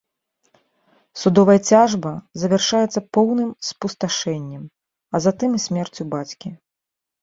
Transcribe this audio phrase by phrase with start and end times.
[1.23, 2.13] Судовая цяжба
[2.45, 4.69] завяршаецца поўным спусташэннем,
[5.17, 6.49] а затым і смерцю бацькі.